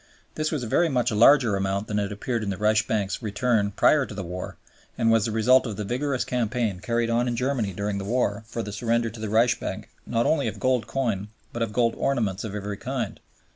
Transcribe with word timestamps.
This 0.33 0.51
was 0.51 0.63
a 0.63 0.67
very 0.67 0.89
much 0.89 1.11
larger 1.11 1.55
amount 1.55 1.85
than 1.85 1.99
had 1.99 2.11
appeared 2.11 2.41
in 2.41 2.49
the 2.49 2.57
Reichsbank's 2.57 3.21
return 3.21 3.69
prior 3.69 4.03
to 4.07 4.15
the 4.15 4.23
war, 4.23 4.57
and 4.97 5.11
was 5.11 5.25
the 5.25 5.31
result 5.31 5.67
of 5.67 5.77
the 5.77 5.83
vigorous 5.83 6.25
campaign 6.25 6.79
carried 6.79 7.11
on 7.11 7.27
in 7.27 7.35
Germany 7.35 7.71
during 7.71 7.99
the 7.99 8.03
war 8.03 8.43
for 8.47 8.63
the 8.63 8.73
surrender 8.73 9.11
to 9.11 9.19
the 9.19 9.29
Reichsbank 9.29 9.89
not 10.07 10.25
only 10.25 10.47
of 10.47 10.59
gold 10.59 10.87
coin 10.87 11.27
but 11.53 11.61
of 11.61 11.71
gold 11.71 11.93
ornaments 11.99 12.43
of 12.43 12.55
every 12.55 12.77
kind. 12.77 13.19